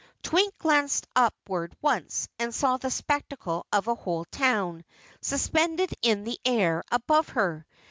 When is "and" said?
2.39-2.55